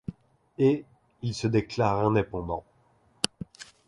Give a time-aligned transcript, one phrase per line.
[0.57, 0.83] Et,
[1.21, 2.63] il se déclare indépendant.